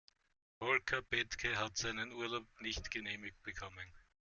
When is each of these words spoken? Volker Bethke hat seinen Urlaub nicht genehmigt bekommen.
Volker 0.59 1.03
Bethke 1.11 1.59
hat 1.59 1.77
seinen 1.77 2.11
Urlaub 2.13 2.47
nicht 2.59 2.89
genehmigt 2.89 3.39
bekommen. 3.43 3.85